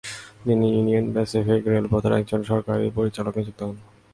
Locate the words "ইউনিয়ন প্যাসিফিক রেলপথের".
0.73-2.13